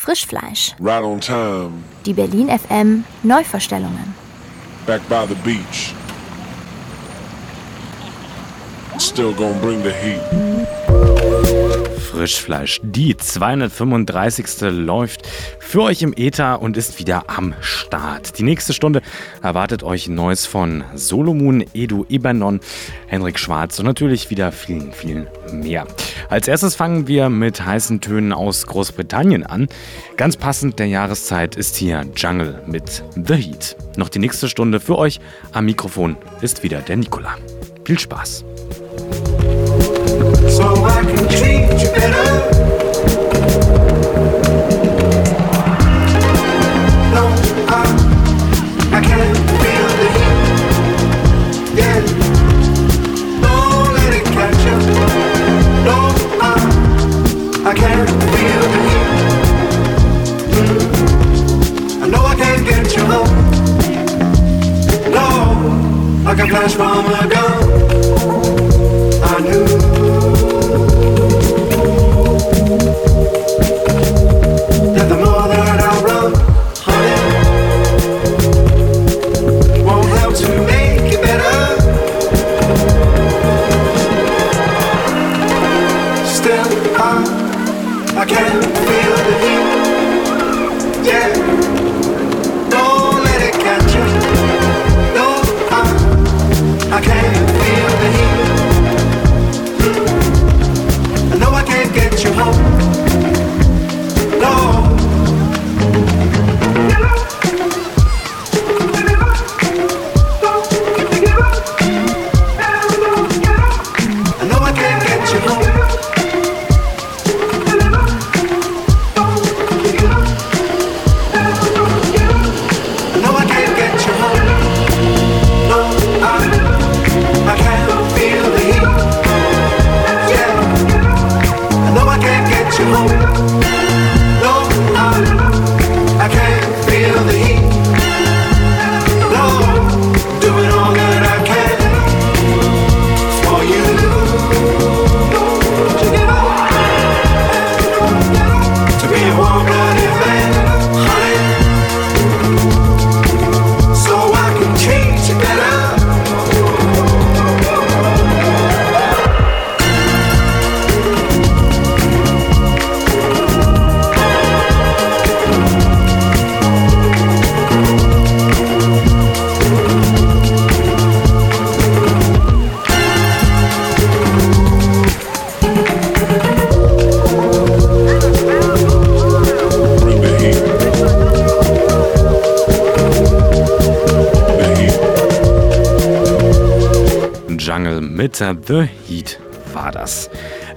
[0.00, 0.74] Frischfleisch.
[0.80, 1.84] Right on time.
[2.06, 4.14] Die Berlin FM Neuverstellungen.
[4.86, 5.92] Back by the beach.
[8.98, 10.79] Still gonna bring the heat.
[12.10, 12.80] Frischfleisch.
[12.82, 14.46] Die 235.
[14.62, 15.28] läuft
[15.60, 18.36] für euch im Äther und ist wieder am Start.
[18.38, 19.00] Die nächste Stunde
[19.42, 22.60] erwartet euch Neues von Solomon, Edu Ibanon,
[23.06, 25.86] Henrik Schwarz und natürlich wieder vielen, vielen mehr.
[26.28, 29.68] Als erstes fangen wir mit heißen Tönen aus Großbritannien an.
[30.16, 33.76] Ganz passend der Jahreszeit ist hier Jungle mit The Heat.
[33.96, 35.20] Noch die nächste Stunde für euch
[35.52, 37.36] am Mikrofon ist wieder der Nikola.
[37.84, 38.44] Viel Spaß!
[66.50, 67.39] Flash from a gun.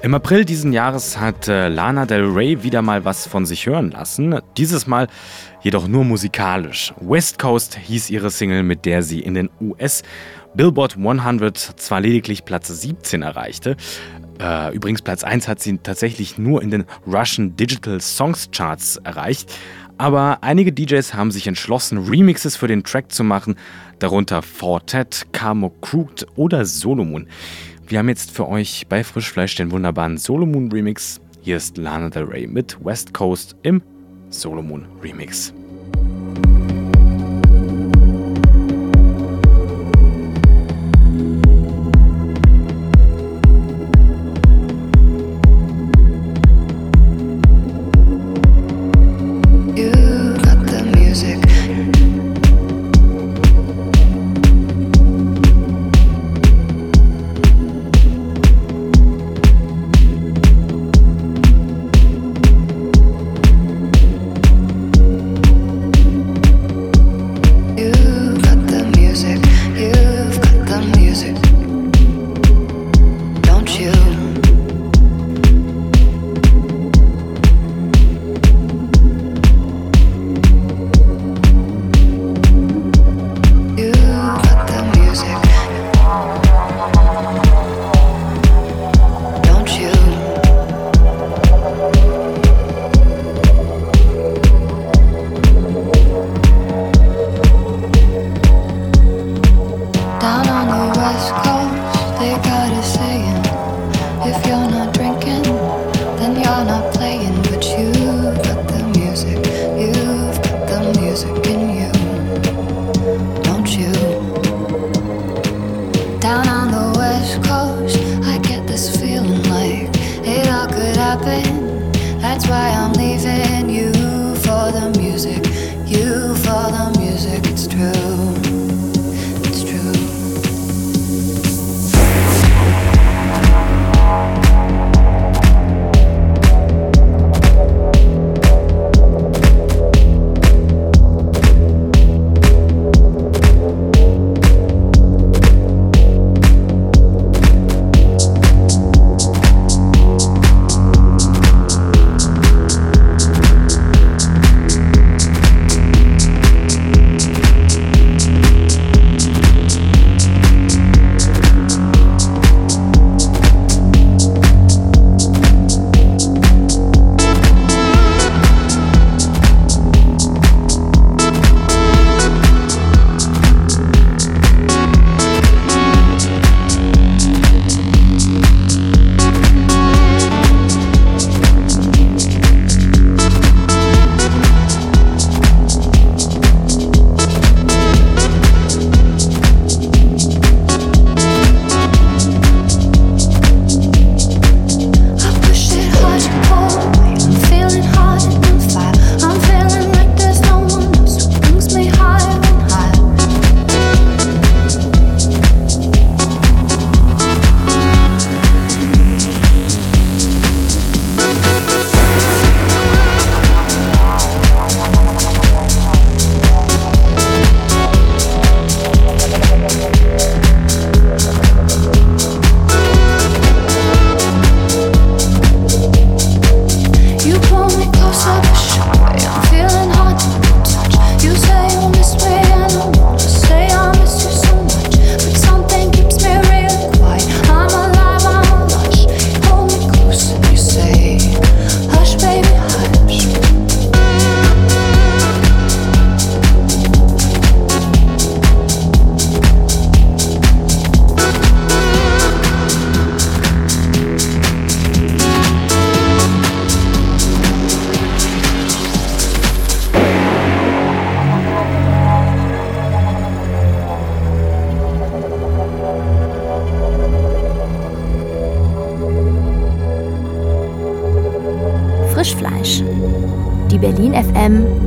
[0.03, 3.91] Im April diesen Jahres hat äh, Lana Del Rey wieder mal was von sich hören
[3.91, 4.38] lassen.
[4.58, 5.08] Dieses Mal
[5.62, 6.94] jedoch nur musikalisch.
[7.00, 10.03] West Coast hieß ihre Single, mit der sie in den US
[10.56, 13.78] Billboard 100 zwar lediglich Platz 17 erreichte.
[14.42, 19.58] Äh, übrigens Platz 1 hat sie tatsächlich nur in den Russian Digital Songs Charts erreicht.
[19.97, 23.56] Aber einige DJs haben sich entschlossen, Remixes für den Track zu machen,
[24.00, 27.28] darunter Fortet, Camo Crooked oder Solomon.
[27.94, 31.22] Wir haben jetzt für euch bei Frischfleisch den wunderbaren Solomon Remix.
[31.42, 33.84] Hier ist Lana Del Rey mit West Coast im
[34.31, 35.54] Solomon Remix.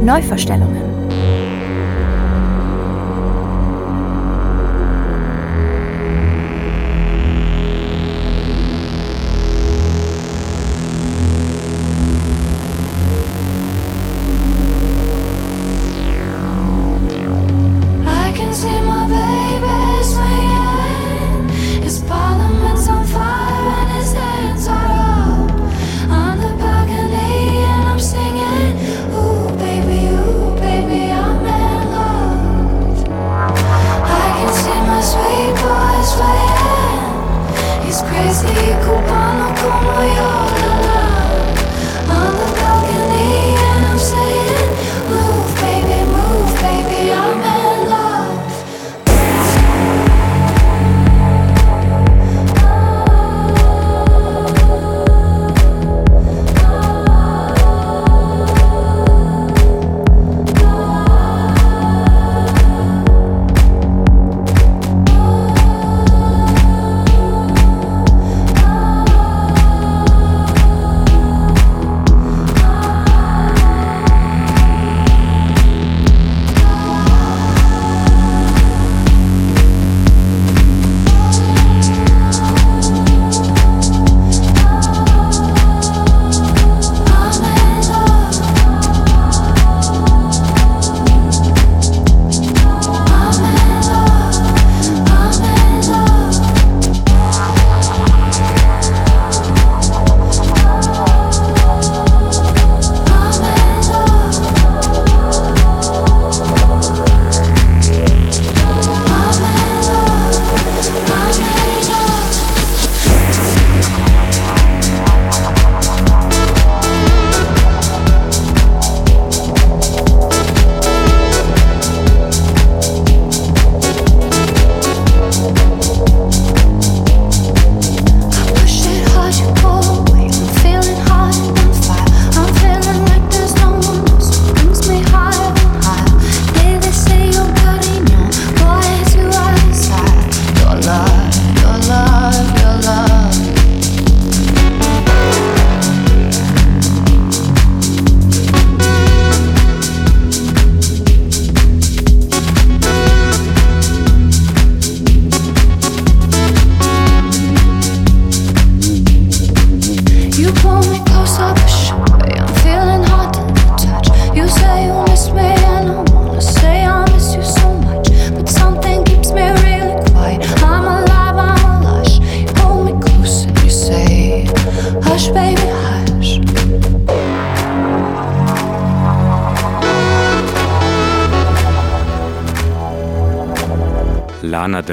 [0.07, 0.96] Neuvorstellungen.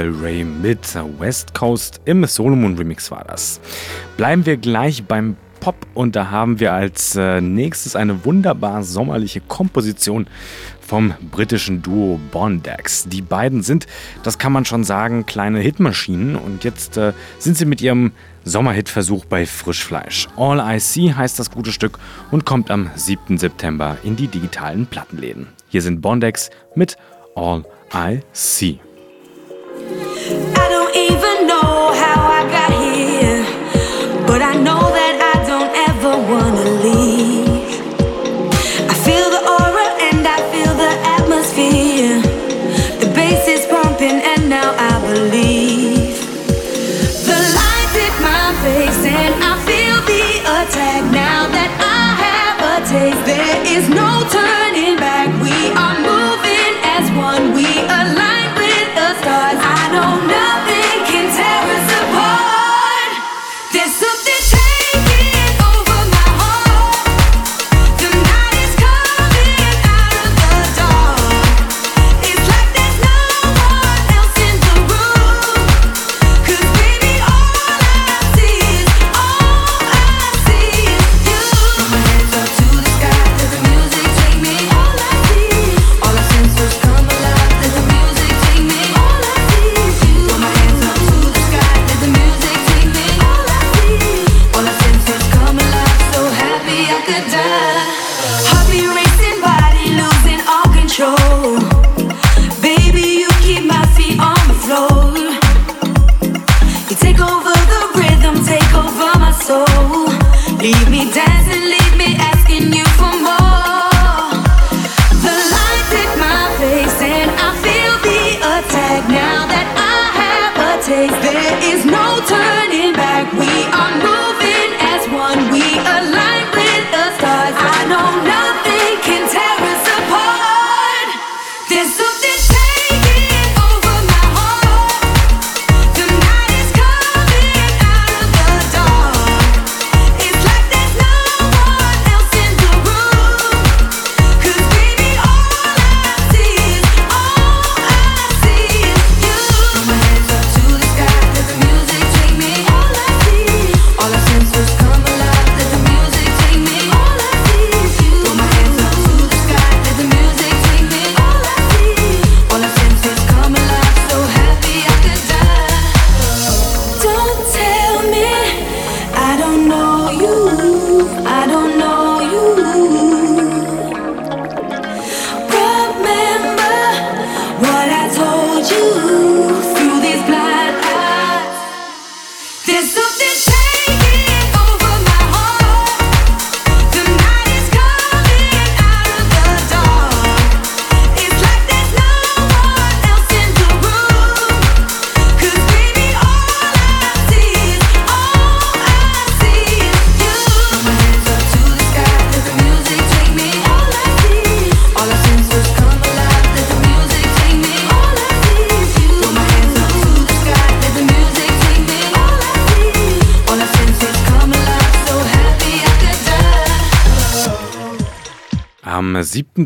[0.04, 3.58] Del Rey mit West Coast im Solomon Remix war das.
[4.18, 9.40] Bleiben wir gleich beim Pop und da haben wir als äh, nächstes eine wunderbar sommerliche
[9.40, 10.26] Komposition
[10.86, 13.08] vom britischen Duo Bondex.
[13.08, 13.86] Die beiden sind,
[14.22, 18.12] das kann man schon sagen, kleine Hitmaschinen und jetzt äh, sind sie mit ihrem
[18.44, 20.28] Sommerhitversuch bei Frischfleisch.
[20.36, 21.98] All I See heißt das gute Stück
[22.30, 23.38] und kommt am 7.
[23.38, 25.46] September in die digitalen Plattenläden.
[25.70, 26.98] Hier sind Bondex mit
[27.34, 28.80] All I See.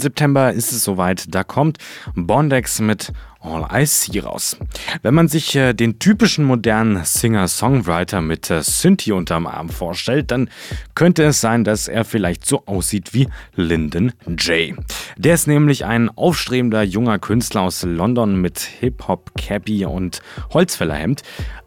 [0.01, 0.09] 7.
[0.19, 1.79] September ist es soweit, da kommt
[2.15, 4.57] Bondex mit All I See raus.
[5.03, 10.51] Wenn man sich äh, den typischen modernen Singer-Songwriter mit äh, Synthi unterm Arm vorstellt, dann
[10.97, 14.77] könnte es sein, dass er vielleicht so aussieht wie Lyndon J.
[15.17, 20.21] Der ist nämlich ein aufstrebender junger Künstler aus London mit Hip-Hop-Cappy und
[20.53, 21.23] Holzfällerhemd.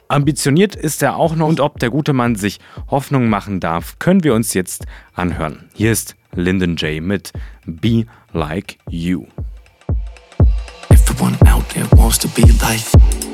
[0.09, 2.59] Ambitioniert ist er auch noch und ob der gute Mann sich
[2.89, 5.69] Hoffnung machen darf, können wir uns jetzt anhören.
[5.73, 7.31] Hier ist Lyndon J mit
[7.65, 9.27] Be Like You.
[10.89, 13.30] Everyone out there wants to be like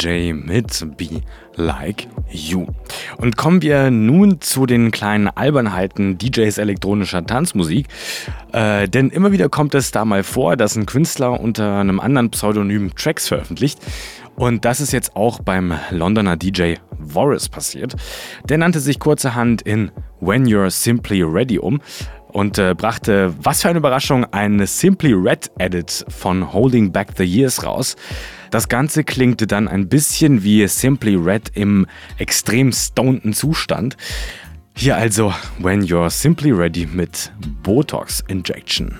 [0.00, 0.34] J.
[0.34, 1.22] mit Be
[1.56, 2.66] Like You.
[3.18, 7.86] Und kommen wir nun zu den kleinen Albernheiten DJs elektronischer Tanzmusik.
[8.52, 12.30] Äh, denn immer wieder kommt es da mal vor, dass ein Künstler unter einem anderen
[12.30, 13.78] Pseudonym Tracks veröffentlicht.
[14.36, 17.94] Und das ist jetzt auch beim Londoner DJ Voris passiert.
[18.48, 21.80] Der nannte sich kurzerhand in When You're Simply Ready um
[22.32, 27.24] und äh, brachte, was für eine Überraschung, ein Simply Red Edit von Holding Back the
[27.24, 27.96] Years raus.
[28.50, 31.86] Das Ganze klingte dann ein bisschen wie Simply Red im
[32.18, 33.96] extrem stoneden Zustand.
[34.74, 37.30] Hier also When You're Simply Ready mit
[37.62, 38.98] Botox Injection.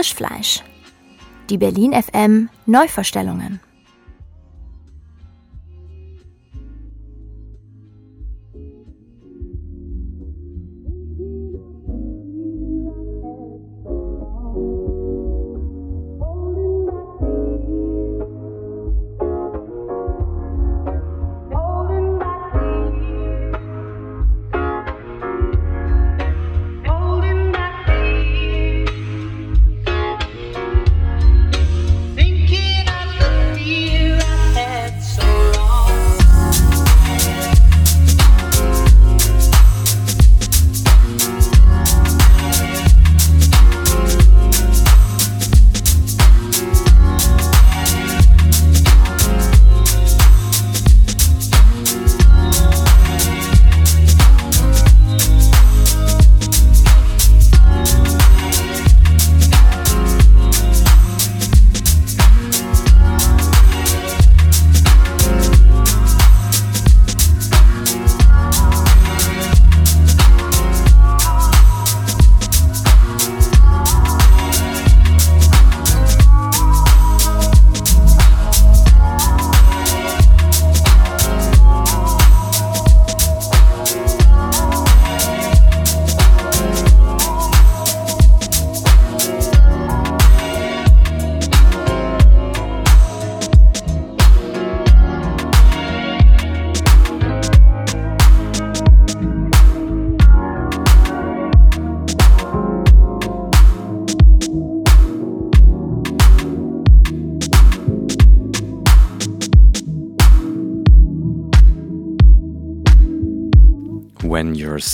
[0.00, 0.62] Frischfleisch.
[1.50, 3.60] Die Berlin FM Neuverstellungen.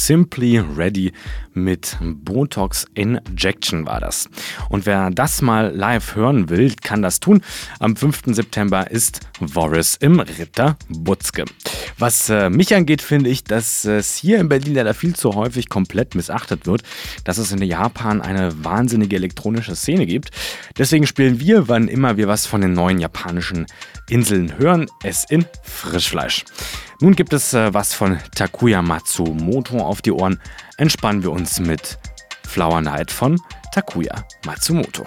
[0.07, 1.11] Simply Ready
[1.53, 4.29] mit Botox Injection war das.
[4.69, 7.42] Und wer das mal live hören will, kann das tun.
[7.81, 8.23] Am 5.
[8.27, 11.45] September ist Boris im Ritter Butzke.
[11.99, 15.69] Was äh, mich angeht, finde ich, dass es hier in Berlin leider viel zu häufig
[15.69, 16.83] komplett missachtet wird,
[17.25, 20.31] dass es in Japan eine wahnsinnige elektronische Szene gibt.
[20.77, 23.67] Deswegen spielen wir, wann immer wir was von den neuen japanischen
[24.11, 26.45] Inseln hören, es in Frischfleisch.
[27.01, 30.41] Nun gibt es äh, was von Takuya Matsumoto auf die Ohren.
[30.77, 31.99] Entspannen wir uns mit
[32.47, 33.41] Flower Night von
[33.73, 35.07] Takuya Matsumoto.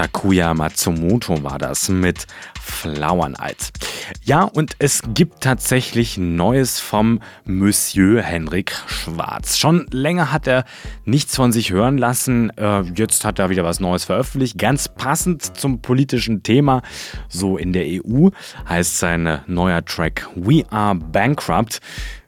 [0.00, 2.26] Takuya Matsumoto war das mit
[2.58, 3.70] Flauerneid.
[4.24, 9.58] Ja, und es gibt tatsächlich Neues vom Monsieur Henrik Schwarz.
[9.58, 10.64] Schon länger hat er
[11.04, 12.48] nichts von sich hören lassen.
[12.56, 14.56] Äh, jetzt hat er wieder was Neues veröffentlicht.
[14.56, 16.80] Ganz passend zum politischen Thema.
[17.28, 18.30] So in der EU
[18.70, 21.80] heißt sein neuer Track We Are Bankrupt.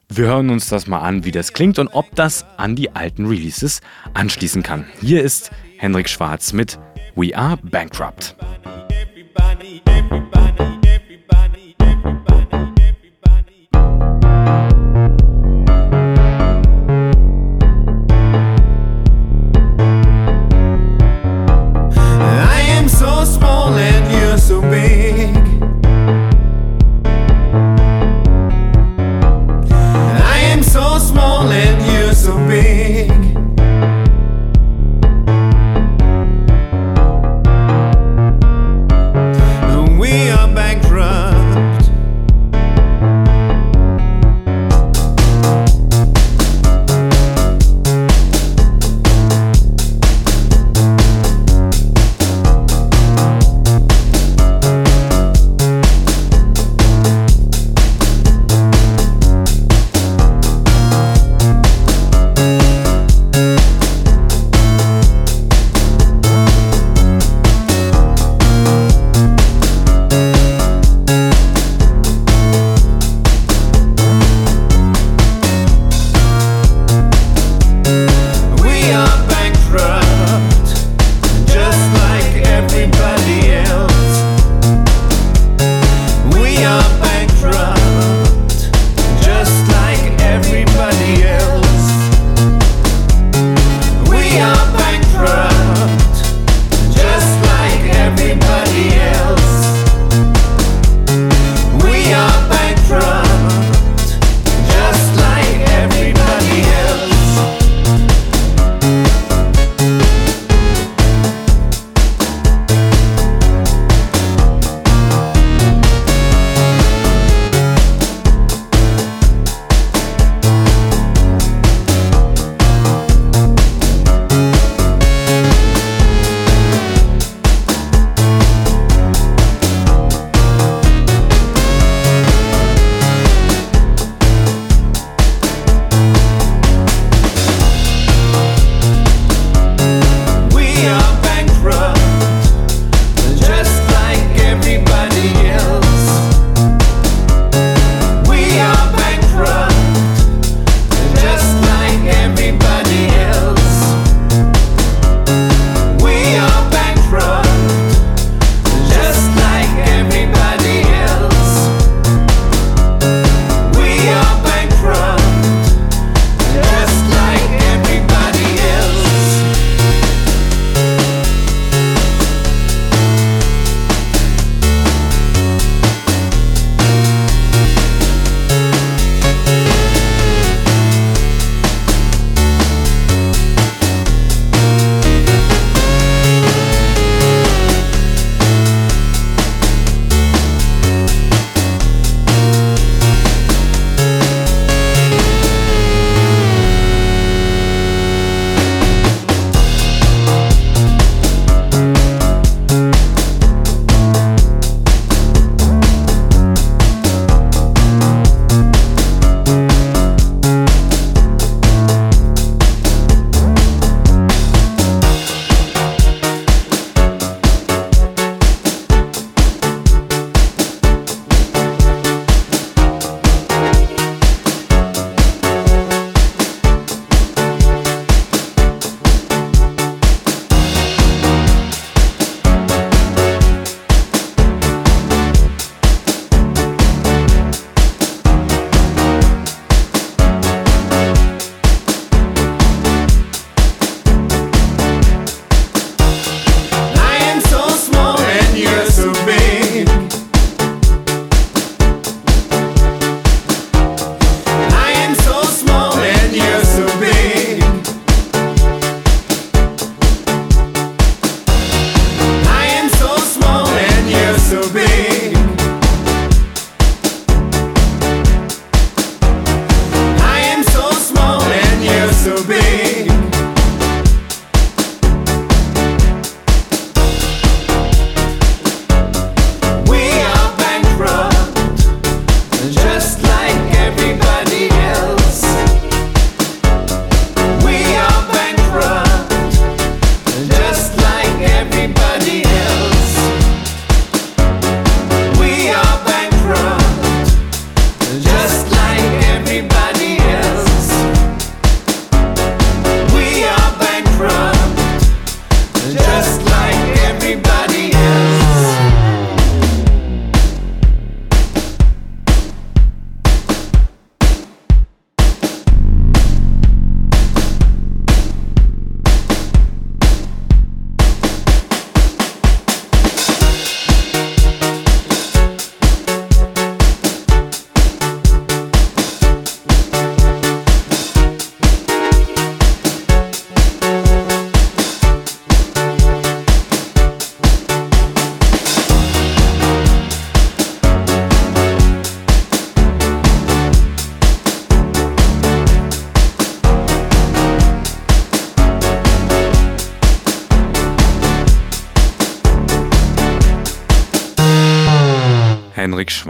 [0.09, 3.25] Wir hören uns das mal an, wie das klingt und ob das an die alten
[3.25, 3.81] Releases
[4.13, 4.85] anschließen kann.
[5.01, 6.77] Hier ist Henrik Schwarz mit
[7.15, 8.33] We Are Bankrupt.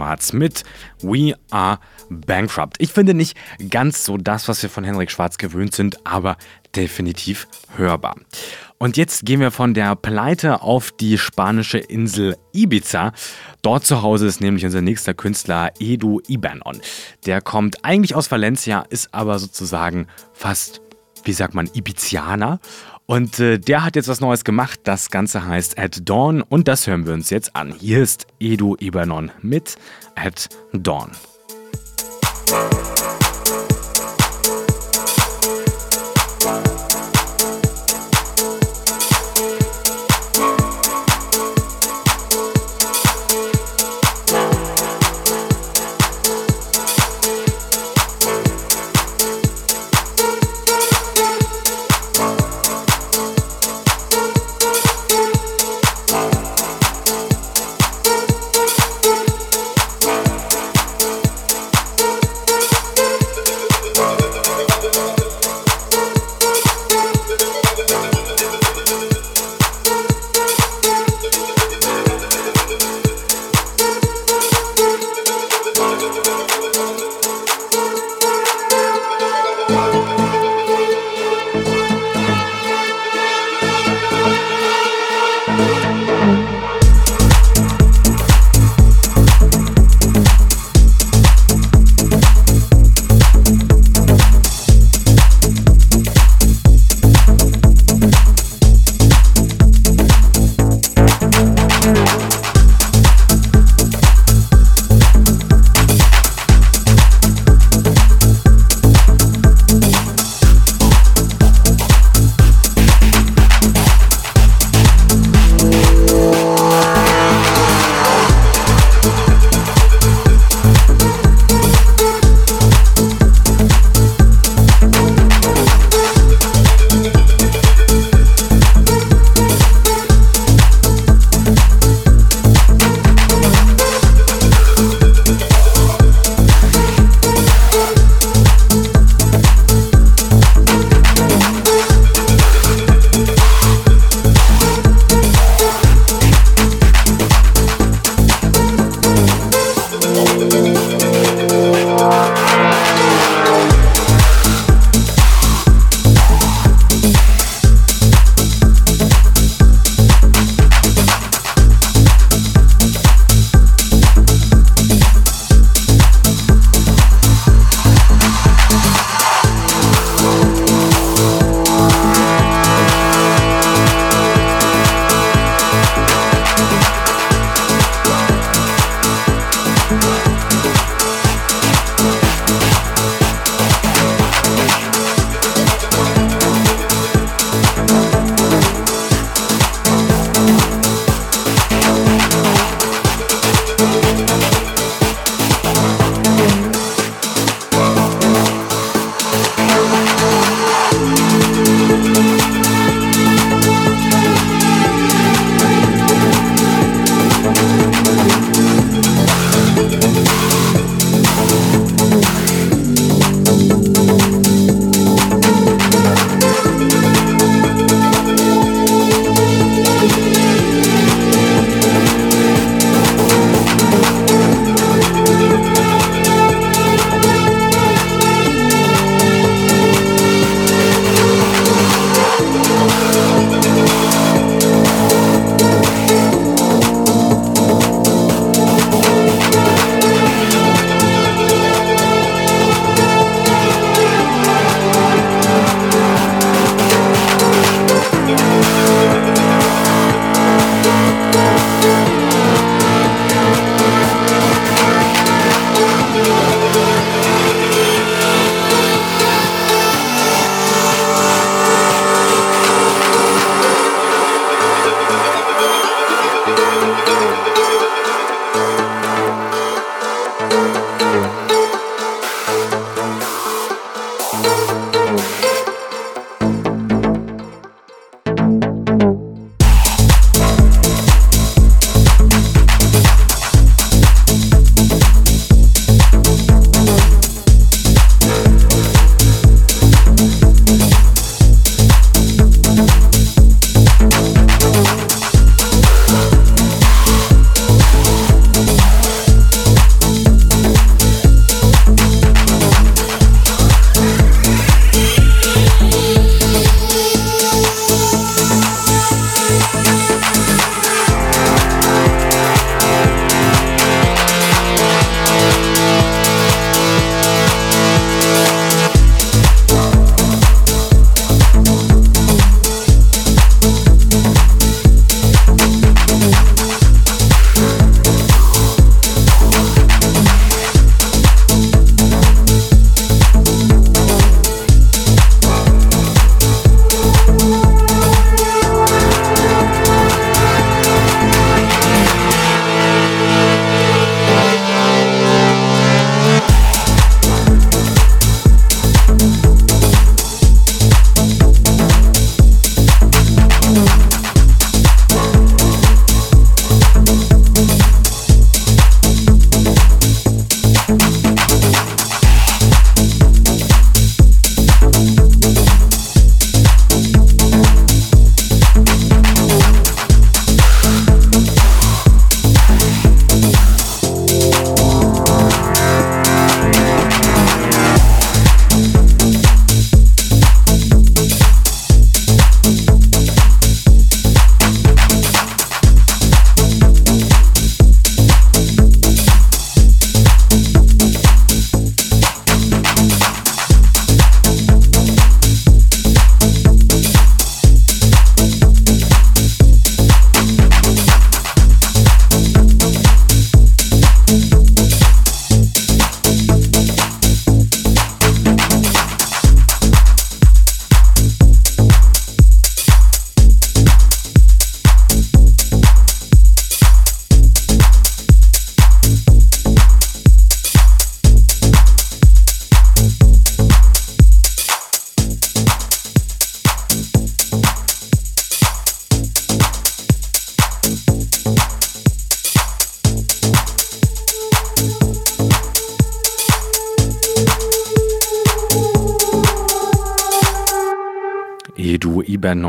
[0.04, 0.64] Schwarz mit
[1.00, 1.78] We Are
[2.10, 2.76] Bankrupt.
[2.78, 3.38] Ich finde nicht
[3.70, 6.36] ganz so das, was wir von Henrik Schwarz gewöhnt sind, aber
[6.76, 8.16] definitiv hörbar.
[8.76, 13.12] Und jetzt gehen wir von der Pleite auf die spanische Insel Ibiza.
[13.62, 16.82] Dort zu Hause ist nämlich unser nächster Künstler Edu Ibanon.
[17.24, 20.82] Der kommt eigentlich aus Valencia, ist aber sozusagen fast,
[21.24, 22.60] wie sagt man, Ibizianer.
[23.06, 24.80] Und äh, der hat jetzt was Neues gemacht.
[24.84, 27.74] Das Ganze heißt At Dawn und das hören wir uns jetzt an.
[27.78, 29.76] Hier ist Edu Ibanon mit
[30.14, 31.10] At Dawn.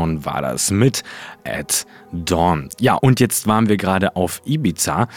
[0.06, 1.02] Bernon war das mit
[1.44, 2.68] At Dawn.
[2.80, 5.08] Ja, und jetzt waren wir gerade auf Ibiza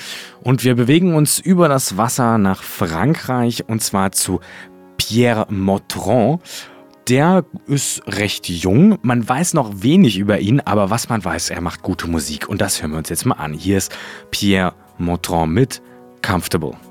[0.41, 4.39] und wir bewegen uns über das Wasser nach Frankreich und zwar zu
[4.97, 6.39] Pierre Motron.
[7.07, 11.61] Der ist recht jung, man weiß noch wenig über ihn, aber was man weiß, er
[11.61, 13.53] macht gute Musik und das hören wir uns jetzt mal an.
[13.53, 13.95] Hier ist
[14.29, 15.81] Pierre Motron mit
[16.21, 16.88] Comfortable.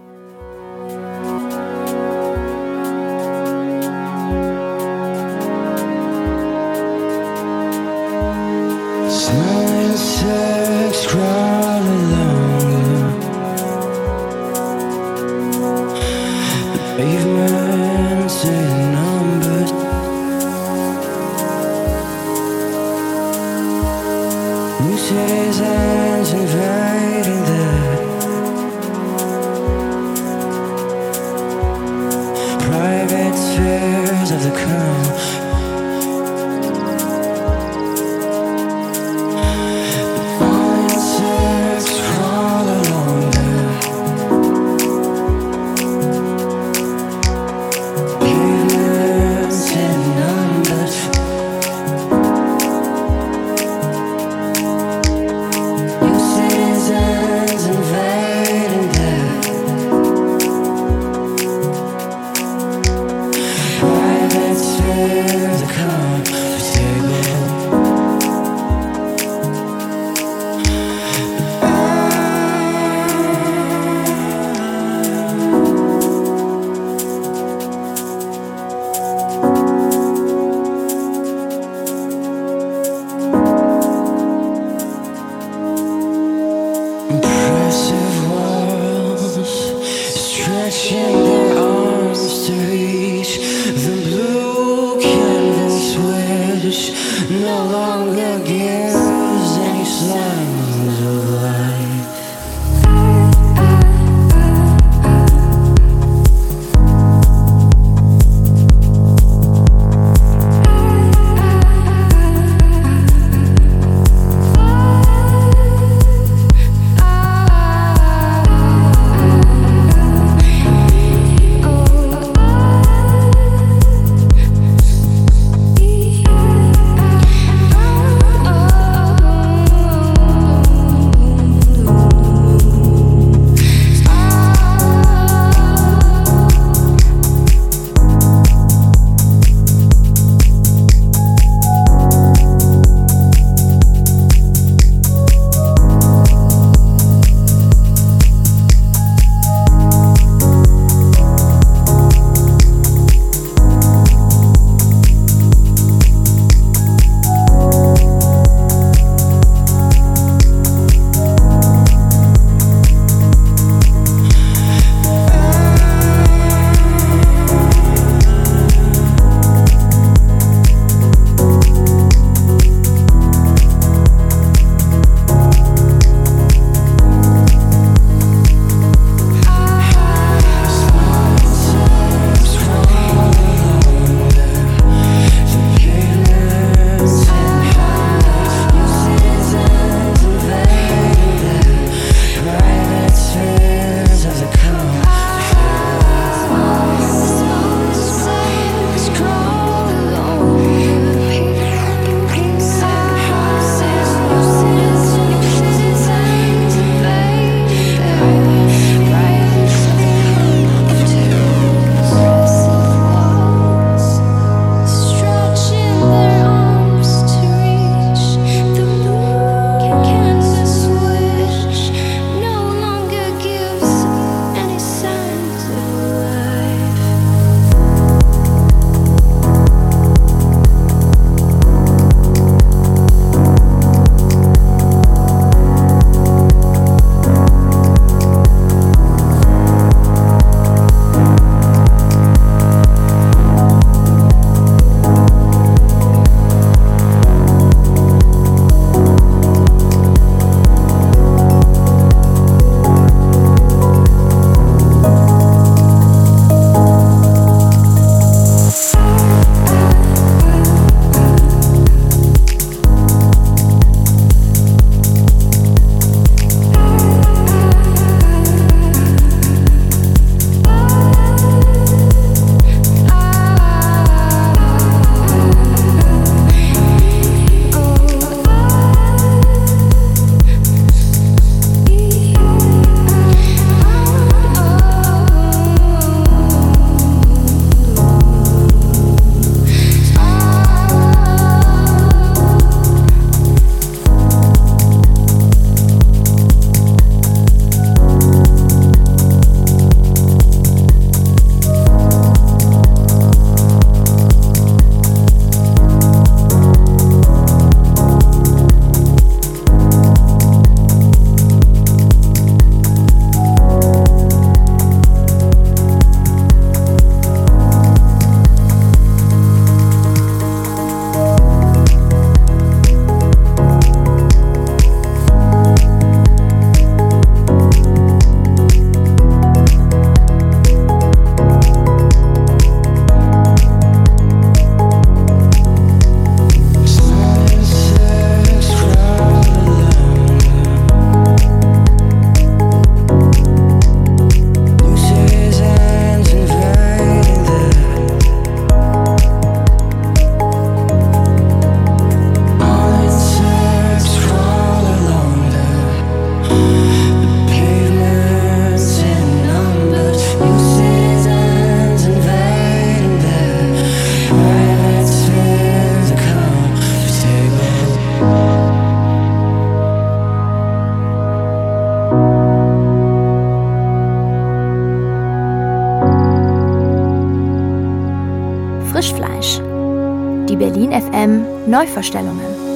[380.56, 382.67] Berlin FM Neuvorstellungen.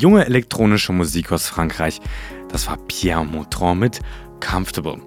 [0.00, 2.00] Junge elektronische Musik aus Frankreich.
[2.48, 4.00] Das war Pierre Moutron mit
[4.40, 4.98] Comfortable.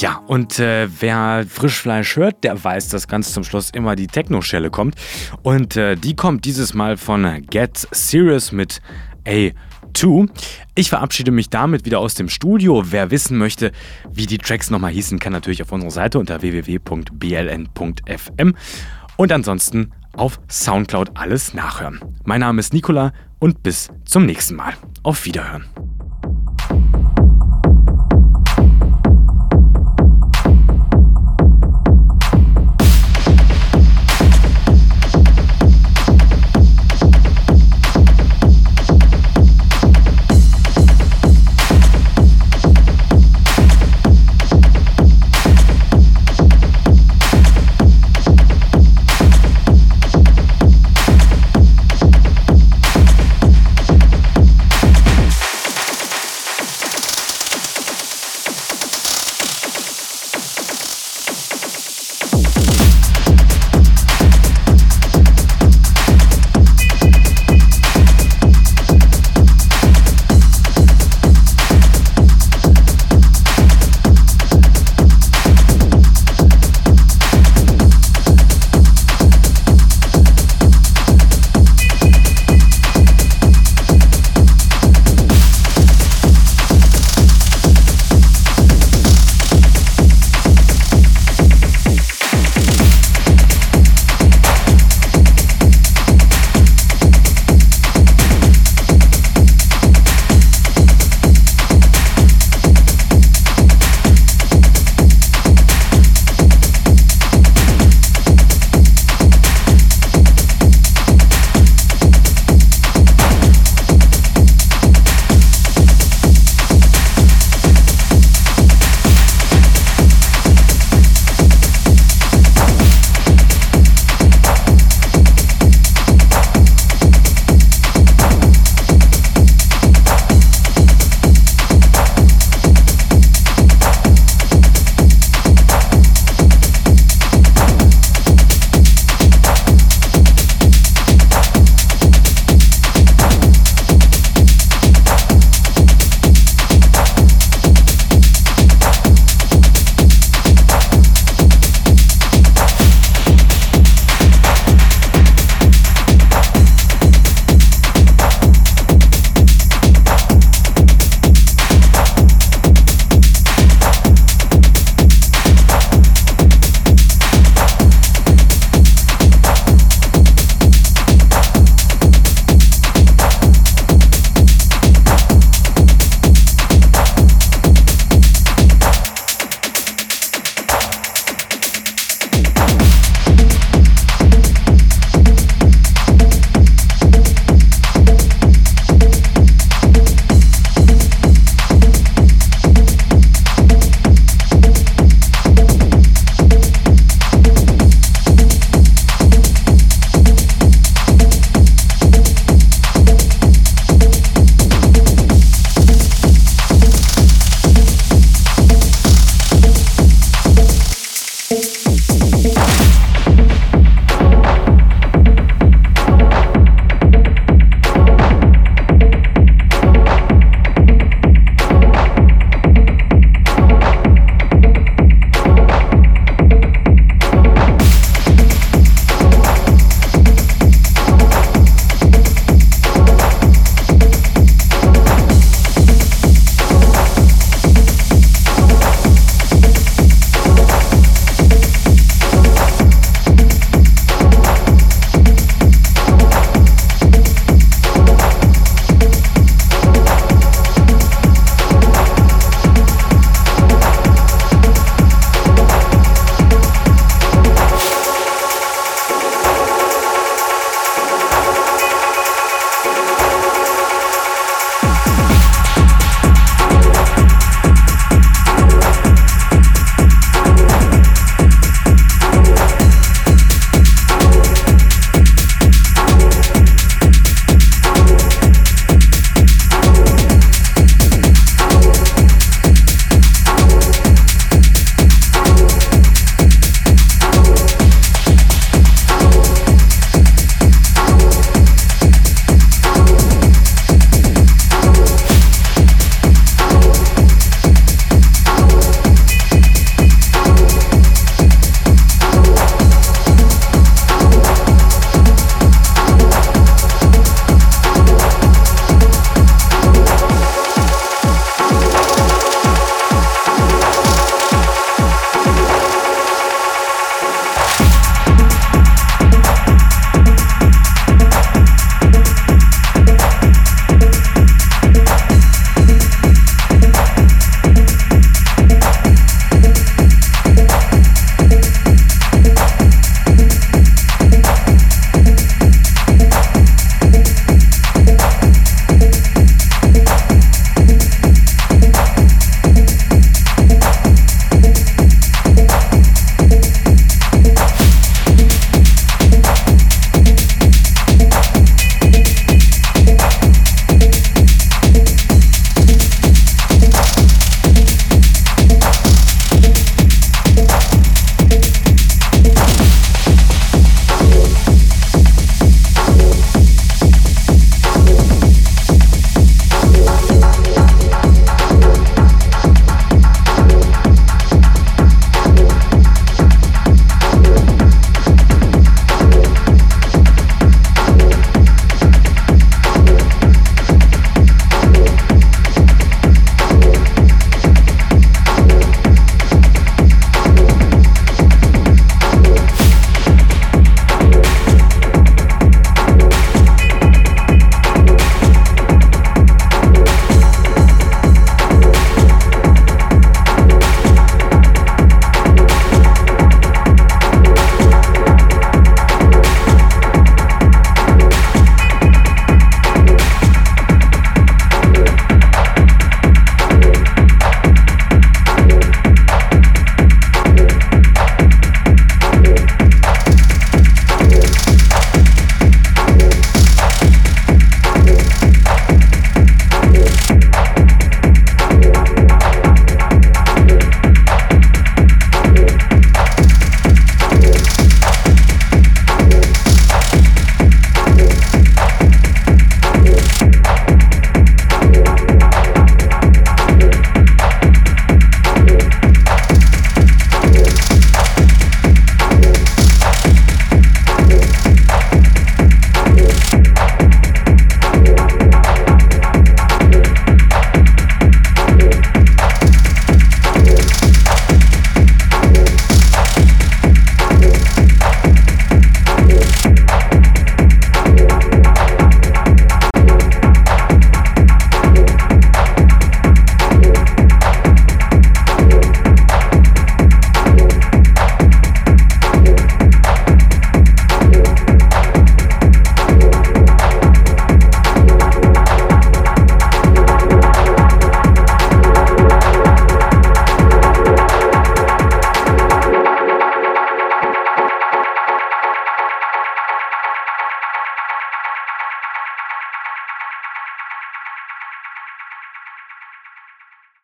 [0.00, 4.70] Ja, und äh, wer Frischfleisch hört, der weiß, dass ganz zum Schluss immer die Techno-Schelle
[4.70, 4.96] kommt.
[5.42, 8.80] Und äh, die kommt dieses Mal von Get Serious mit
[9.24, 10.28] A2.
[10.74, 12.82] Ich verabschiede mich damit wieder aus dem Studio.
[12.86, 13.70] Wer wissen möchte,
[14.10, 17.74] wie die Tracks nochmal hießen, kann natürlich auf unserer Seite unter www.bln.fm
[19.16, 22.00] und ansonsten auf Soundcloud alles nachhören.
[22.24, 24.74] Mein Name ist Nicola und bis zum nächsten Mal.
[25.02, 25.64] Auf Wiederhören.